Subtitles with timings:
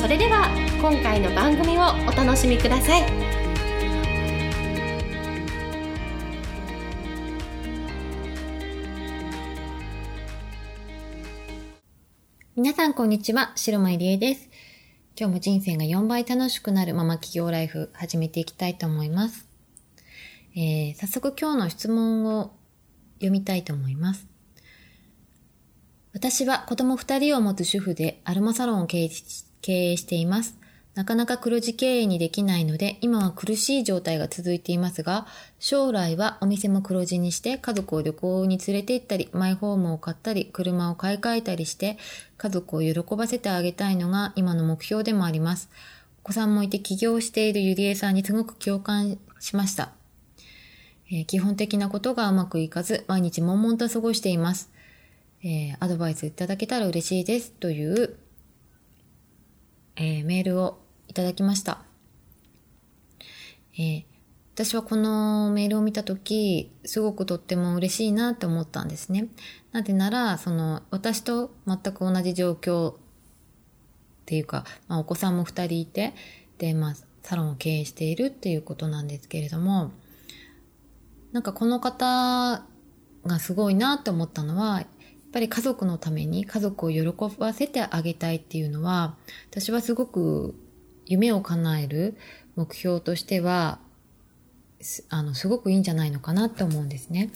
[0.00, 0.48] それでは
[0.80, 3.02] 今回の番組をお楽しみください
[12.56, 14.48] 皆さんこんにちは、白間入江です。
[15.18, 19.46] 今日も人生が4倍楽しくなるママ企業ライフ始めていきたいと思います。
[20.56, 22.54] えー、早速今日の質問を
[23.16, 24.26] 読みたいと思います。
[26.14, 30.60] 私は子供二人を持つ主婦でアロマサロンを経営し経営しています。
[30.94, 35.26] なかなか黒字経営にできないので、今は苦しい状態が続いていますが、
[35.58, 41.96] 将来はお店も黒字にして家族を旅行に連れて行ったり、マイホームを買ったり、車を買い替えたりして、
[42.36, 45.70] 家族を喜ばせてあげたいのが今の目標でもあります。
[46.24, 49.92] お子さんもいて起業しているゆりえさんにすごく共感しました。
[51.10, 54.70] えー、基本的なことがうまくいかず、毎日悶々と過ごしています。
[55.42, 58.16] えー、アドバイスいただけたら嬉しいですという、
[60.02, 61.82] えー、メールをいただきました。
[63.74, 64.04] えー、
[64.54, 69.28] 私はこのメールを見たとき、すごくとっても嬉しいなって思ったんですね。
[69.72, 72.96] なぜなら、その、私と全く同じ状況っ
[74.24, 76.14] ていうか、まあ、お子さんも二人いて、
[76.56, 79.92] で、まあ、サロンを経営しているっていうことなんですけれども、
[81.32, 82.64] なんかこの方
[83.26, 84.82] がすごいなって思ったのは、
[85.30, 87.02] っぱり家族のために家族を喜
[87.38, 89.14] ばせてあげたいっていうのは、
[89.48, 90.56] 私はすごく
[91.06, 92.16] 夢を叶える
[92.56, 93.78] 目標としては、
[95.08, 97.30] あの、すごくいいんじゃないのかなって思うんですね。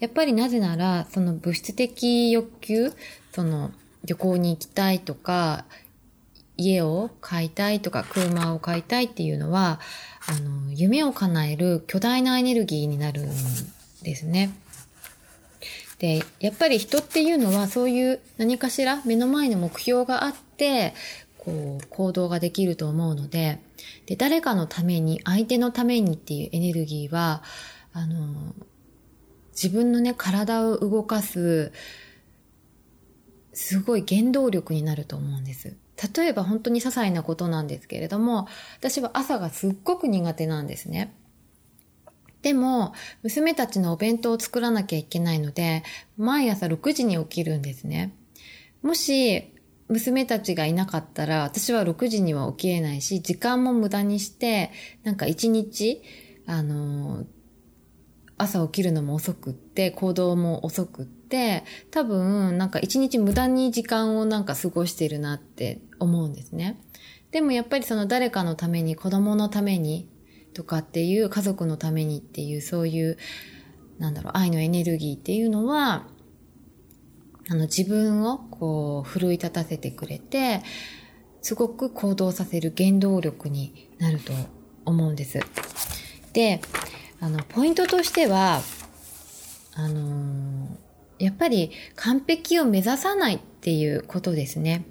[0.00, 2.92] やっぱりなぜなら、その物質的欲求、
[3.32, 3.70] その
[4.04, 5.66] 旅行に行きたいとか、
[6.56, 9.78] 家を買いたいとか、車を買いたいっていうのは、
[10.26, 13.28] あの、夢を叶える巨大なエネルギーになるん
[14.02, 14.50] ですね。
[15.98, 20.94] で、やっぱり人っていうのはそういう何かしら目の前の目標があって、
[21.38, 23.60] こう、行動ができると思うので、
[24.06, 27.42] で、誰かのために、相手のためにっていうエネルギーは、
[27.92, 28.54] あの、
[29.52, 31.72] 自分のね、体を動かす、
[33.54, 35.76] すごい原動力になると思うんです。
[36.14, 38.48] 例えば本当に些細なことなんですけれども、
[38.78, 41.14] 私は朝がすっごく苦手なんですね。
[42.42, 42.92] でも、
[43.22, 45.82] 娘たちのお弁当を作らなきゃいけないので、
[46.16, 48.14] 毎朝6時に起きるんですね。
[48.82, 49.52] もし、
[49.88, 54.70] 娘たちがいなかったら、私は6時には起きれないし、時間も無駄にして、
[55.04, 56.02] なんか1日、
[56.46, 57.24] あの、
[58.38, 66.80] 朝起きるのも遅くって、行動も遅くって、多分、なんか1日無駄に時間をなんか過ごしてるなって思うんですね。
[67.30, 70.08] でもやっぱりその誰かのために、子供のために、
[70.56, 73.18] とかっていう家族のためにっていうそういう
[73.98, 76.06] なんだろう愛のエネルギーっていうのは
[77.48, 80.62] あの自分をこう奮い立たせてくれて
[81.42, 84.32] すごく行動させる原動力になると
[84.84, 85.40] 思うんです。
[86.32, 86.60] で、
[87.20, 88.60] あの、ポイントとしては、
[89.74, 94.86] あのー、やっぱり完璧を目指さないっていうことですね。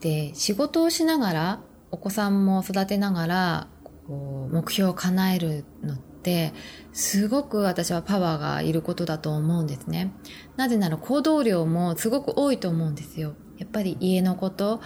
[0.00, 1.60] で、仕事をしながら、
[1.90, 3.68] お子さんも育てながら、
[4.06, 6.52] こう目標を叶えるのって
[6.92, 10.12] すごく私はパワーがいることだと思うんですね。
[10.56, 13.34] なぜなら行動量もすごく多いと思うんですよ。
[13.58, 14.80] やっぱり家のこと、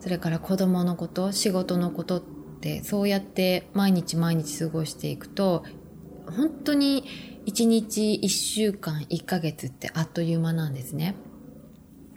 [0.00, 2.22] それから子供のこと、仕事のことっ
[2.60, 5.64] てそうやって毎日毎日過ごしていくと
[6.26, 7.04] 本当に
[7.46, 11.16] 1日1週間1ヶ月ってあっという間なんですね。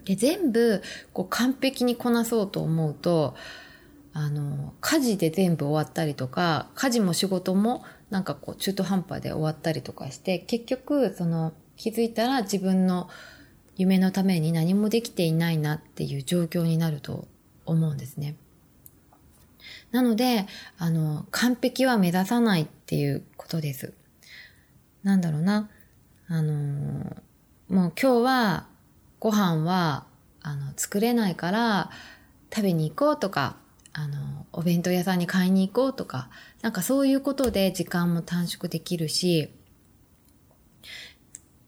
[0.06, 0.82] で全部
[1.14, 3.36] こう完璧にこなそうと思うと
[4.14, 13.10] あの、家事で全部終わったりとか、家事も仕事もなんかこう中途半端で終わったりとかして、結局その気づいたら自分の
[13.76, 17.28] 夢のために何もできていないなっていう状況になると
[17.66, 18.36] 思うんですね。
[19.92, 20.46] なので、
[20.78, 23.94] あの、完璧は目指さないっていうことです。
[25.04, 25.70] なんだろうな。
[26.28, 26.54] あの、
[27.70, 28.68] もう今日は
[29.20, 30.06] ご飯は、
[30.42, 31.90] あの、作れないから
[32.54, 33.58] 食べに行こうとか、
[33.94, 36.30] あの、お弁当屋さんに買いに行こうとか、
[36.62, 39.54] なんかそういうことで時間も短縮できるし、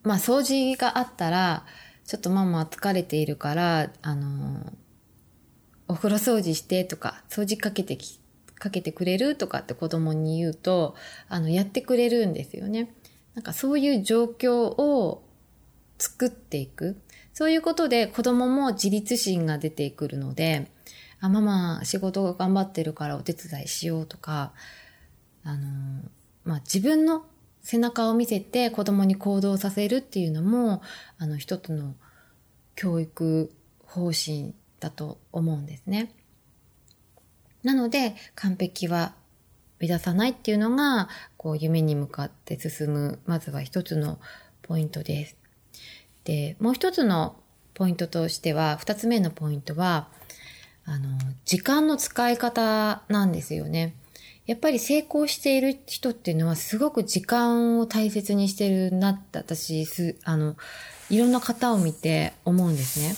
[0.03, 1.65] まあ掃除があったら、
[2.05, 4.73] ちょっとママは疲れているから、あの、
[5.87, 8.19] お風呂掃除してとか、掃除かけてき、
[8.55, 10.95] かけてくれるとかって子供に言うと、
[11.29, 12.93] あの、やってくれるんですよね。
[13.35, 15.27] なんかそういう状況を
[15.99, 16.99] 作っていく。
[17.33, 20.71] そういうことで子供も自立心が出てくるので、
[21.25, 24.53] あ、ママ仕事が頑張ってるからお手伝いしようとか、
[25.43, 26.01] あの、
[26.43, 27.25] まあ、自分の
[27.61, 30.81] 背中を見せて子供に行動させるっていうのも、
[31.17, 31.95] あの、一つの
[32.75, 33.51] 教育
[33.85, 36.11] 方針だと思うんですね。
[37.63, 39.13] なので、完璧は
[39.79, 44.19] 目指さないっていうのが、こう、夢に向かって進む、まずは一つの
[44.61, 45.35] ポイントです。
[46.23, 47.35] で、もう一つの
[47.73, 50.07] ポイントとしては、二つ目のポイントは、
[50.85, 53.95] あの、時間の使い方なんですよね。
[54.45, 60.55] やっぱり成功している人っていうのはすごく時間を大切にしてるなって私、す、あの、
[61.09, 63.15] いろんな方を見て思うんですね。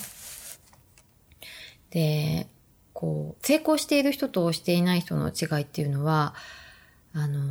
[1.89, 2.47] で、
[2.93, 6.33] こう、成功している人としていない人の違いっていうのは、
[7.13, 7.41] あの、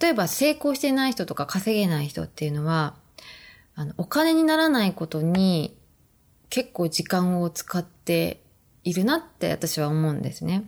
[0.00, 2.94] 例えば成功してない人とか稼げない人っていうのは、
[3.74, 5.76] あの、お金にならないことに
[6.48, 8.40] 結構時間を使って
[8.84, 10.64] いるなって私は思うんですね。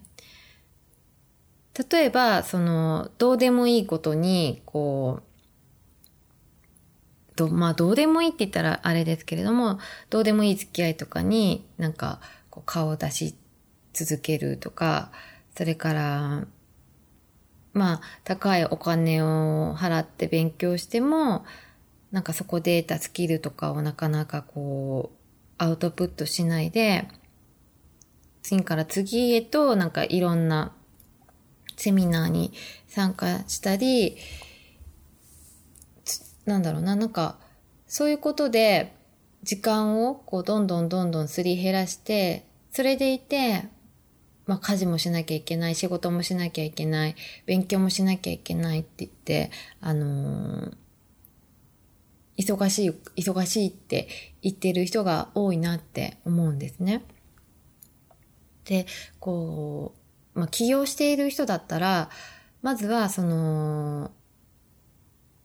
[1.90, 5.22] 例えば、その、どうでもいいことに、こう、
[7.36, 9.78] ど、まあ、どうでもいいって言ったらあれですけれども、
[10.08, 13.34] どうでもいい付き合いとかに、なんか、こう顔を出し
[13.92, 15.12] 続けるとか、
[15.54, 16.46] それから、
[17.74, 21.44] まあ、高いお金を払って勉強しても、
[22.10, 25.16] なんかそこで得たスキルとかをなかなかこう、
[25.58, 27.06] アウトプットしないで、
[28.46, 30.72] 次から次へとなんかいろんな
[31.76, 32.52] セミナーに
[32.86, 34.16] 参加したり、
[36.44, 37.40] なんだろうな、なんか
[37.88, 38.94] そういうことで
[39.42, 43.64] 時間をこうどんどんどんどんすり減らして、それでいて、
[44.46, 47.16] まあ家事もしなきゃいけない、仕事もしなきゃいけない、
[47.46, 49.50] 勉強もしなきゃいけないって言って、
[49.80, 50.76] あのー
[52.38, 54.08] 忙しい、忙しいって
[54.42, 57.02] 言ってる人が多いなって思うんですね。
[58.66, 58.86] で、
[59.18, 59.94] こ
[60.34, 62.10] う、まあ、起業している人だったら、
[62.62, 64.10] まずは、その、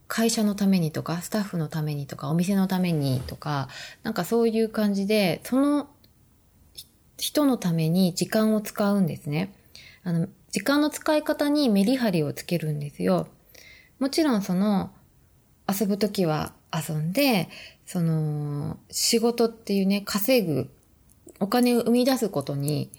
[0.07, 3.69] 会社のためにとか、スタッフのためにとか、お店のためにとか、
[4.03, 5.87] なんかそういう感じで、その
[7.17, 9.53] 人のために時間を使うんですね。
[10.03, 13.27] あの、時間の使い方にメリハリをつけるんですよ。
[13.99, 14.91] もちろんその、
[15.69, 17.47] 遊ぶときは遊んで、
[17.85, 20.69] その、仕事っていうね、稼ぐ、
[21.39, 22.91] お金を生み出すことに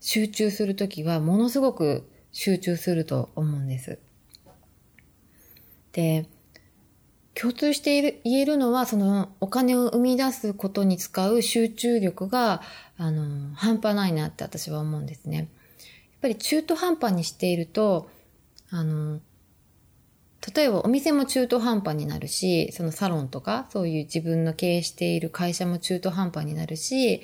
[0.00, 3.98] 集中するときは、ものすごく集中すると思うんです。
[5.92, 6.26] で、
[7.34, 12.62] 共通している、言えるのは、そのお金を生み出すことに使う集中力が、
[12.96, 15.36] あの、半端ないなって私は思うんですね。
[15.36, 15.46] やっ
[16.22, 18.10] ぱり中途半端にしていると、
[18.70, 19.20] あの、
[20.54, 27.20] 例えばお店も中途半端になるし、そのサロンとか、そういう自分の経営している会社も中途半端になるし、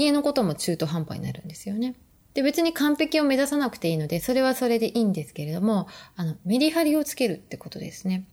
[0.00, 1.94] 家のことも中途半端になるんですよね。
[2.34, 8.26] で、別に完璧を目指さなくていいので、それはそれでいいんですけれども、あの、メリハリをつけるってことですね。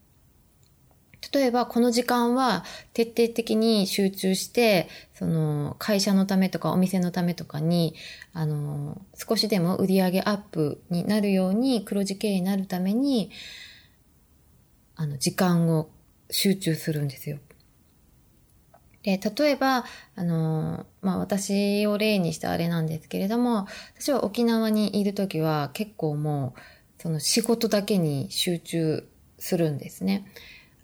[1.33, 2.63] 例えば、この時間は
[2.93, 7.95] 徹底的に集中して、その、会社のためとかお店のためとかに、
[8.33, 13.31] あの、少しでも売り上げアップになるように、黒字経営になるために、
[14.95, 15.89] あの、時間を
[16.29, 17.39] 集中するんですよ。
[19.05, 19.85] で、例えば、
[20.15, 29.07] あの、まあ、私を例にしたあれなんですけれども、私は沖縄にいるときは結構もう、その仕事だけに集中
[29.37, 30.25] するんですね。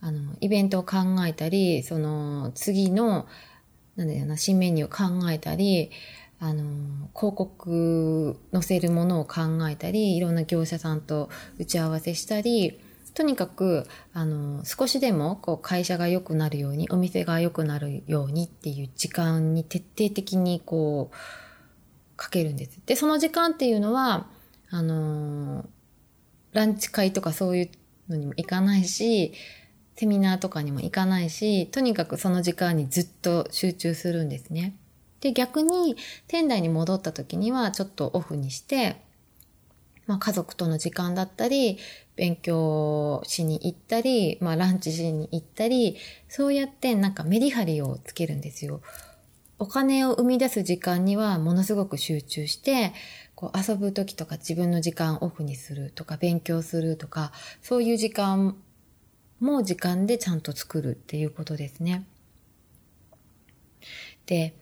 [0.02, 0.98] あの、イベントを考
[1.28, 3.26] えたり、その、次の、
[3.96, 5.90] なんだよな、新メニューを考えたり、
[6.40, 12.80] あの、広告載せるものを考えたり、いろんな業者さんと打ち合わせしたり、
[13.14, 21.16] とにかく、あの、少しでも、こう、会社が良くなるように、お店が良くなるようにっていう時間に徹底的に、こう、
[22.16, 22.80] かけるんです。
[22.86, 24.28] で、その時間っていうのは、
[24.70, 25.66] あの、
[26.54, 27.70] ランチ会とかそういう
[28.10, 29.34] のにも行かないし、
[29.96, 34.76] セミナーとかにも行かないし、とにかくその時間にずっと集中するんですね。
[35.20, 35.96] で、逆に、
[36.28, 39.02] 店内に戻った時にはちょっとオフにして、
[40.12, 41.78] まあ家族との時間だったり、
[42.18, 45.96] 勉強しに行ったり、まあランチしに行ったり、
[46.28, 48.82] そうやってなんかメリハリをつけるんですよ。
[49.58, 52.92] お金を生み出す時間にはものすごく集中して、
[53.36, 58.58] こう遊ぶ時とか自分の時間オフにするとか勉強するとか、そういう時間
[59.40, 62.06] も時間でちゃんと作るっていうことですね。
[64.26, 64.56] で、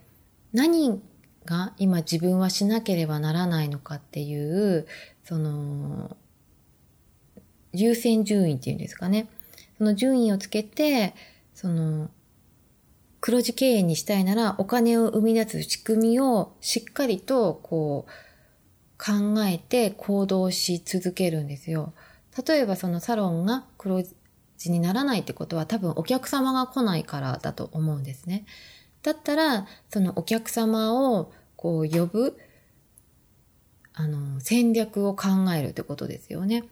[0.53, 1.01] 何
[1.45, 4.85] が今自分はしなければならないのかっていう、
[5.29, 6.17] その、
[7.71, 9.27] 優先順位っていうんですかね。
[9.77, 11.13] その順位をつけて、
[11.53, 12.09] その、
[13.21, 18.11] 黒字経営にしたいならお金を生み出す仕組みをしっかりとこう
[18.97, 21.93] 考えて行動し続けるんですよ。
[22.47, 24.01] 例えばそのサロンが黒
[24.57, 28.45] 字にならないってことは多分お客様が来ないからだと思うんですね。
[29.03, 32.39] だったらそのお客様をこう呼ぶ
[33.99, 36.63] あの戦略を考えるってことですよね。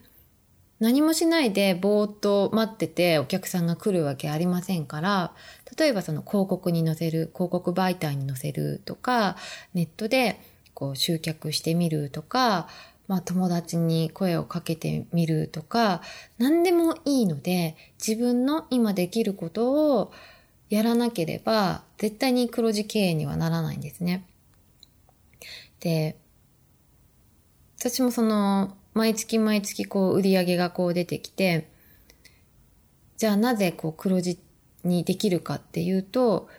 [0.80, 5.34] 何もしないでぼーっと待っててお客さんが来るわけありませんから、
[5.78, 9.36] 例えばその広告に載せる、広告媒体に載せるとか、
[9.74, 10.40] ネットで
[10.74, 12.70] こう集客してみるとか、
[13.10, 16.02] まあ友達に声をかけてみるとか、
[16.38, 20.14] 何でもいいので、自分の今できることを
[20.70, 24.26] やらなければ、絶対に黒字経営にはならないんですね。
[25.82, 26.16] で、
[27.90, 31.70] 私もその、毎月毎月こう売り上げがこう出てきて、
[33.18, 34.40] じゃあなぜこう黒字
[34.84, 36.50] にできるかっていうと、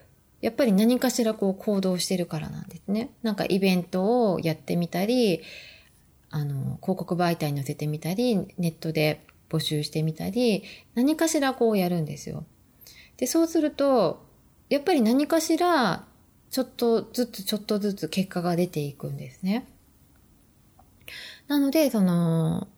[0.40, 3.10] やっぱり何かしらこう行動してるからなんですね。
[3.22, 5.42] なんかイベントをやってみたり、
[6.30, 10.62] あの、広告媒体に載せてみたり、ネットで募集してみたり、
[10.94, 12.44] 何かしらこうやるんですよ。
[13.16, 14.24] で、そうすると、
[14.68, 16.06] やっぱり何かしら、
[16.50, 19.66] ちょっとずつちょっとずつ結果が出ていくんですね。
[21.48, 22.68] なので、その、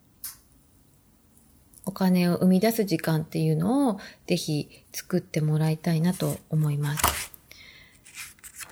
[1.84, 7.32] お金を生み出す時間っていうのをぜひ作ってもらいたいなと思います。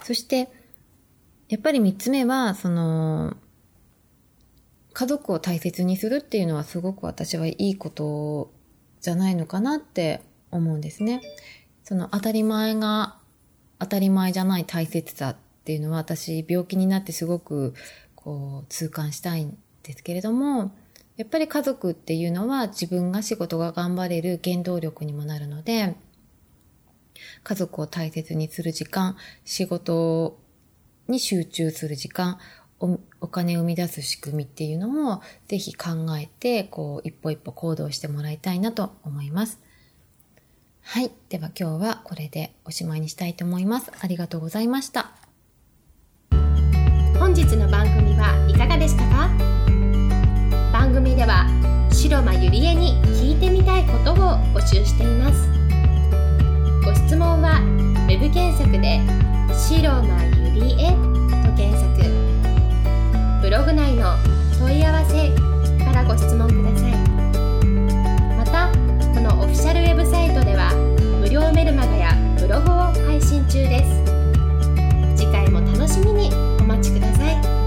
[0.05, 0.49] そして、
[1.49, 3.37] やっぱり三つ目は、その、
[4.93, 8.52] 家族を大切にするっていうのはすごく私はいいこと
[9.00, 11.21] じゃないのかなって思うんですね。
[11.85, 13.17] その当たり前が
[13.78, 17.75] 当たり前じゃない大切さっていうのは私病気になってすごく
[18.17, 19.47] こう痛感したい
[19.88, 20.71] ですけれども、
[21.16, 25.97] やっぱり家族っていうのは自分が仕事が頑張れる原動力にもなるので、
[27.42, 30.38] 家族を大切にする時間、仕事
[31.09, 32.38] に集中する時間、
[32.80, 39.59] おお金を生み出す仕組みっていうのをぜひ考えて、こう、一歩一歩行動してもらいたいなと思います。
[40.83, 41.11] はい。
[41.30, 43.90] では今日はこれでおしまいにしたいと思います。
[44.00, 45.12] ありがとうございました。
[47.18, 49.67] 本日の番組はいかがでしたか？
[50.99, 51.47] 組では
[51.93, 54.17] 白間ゆりえに聞いてみたいことを
[54.52, 55.49] 募集しています
[56.85, 57.61] ご質問は
[58.09, 58.99] web 検索で
[59.55, 60.25] 「白間
[60.57, 60.90] ゆりえ」
[61.47, 62.02] と検索
[63.40, 64.17] ブログ内の
[64.59, 65.31] 問い合わせ
[65.85, 66.93] からご質問ください
[68.37, 68.69] また
[69.14, 70.73] このオフィシャルウェブサイトでは
[71.21, 72.75] 無料メルマガやブログを
[73.07, 74.02] 配信中です
[75.14, 77.58] 次回も楽しみにお待ちください。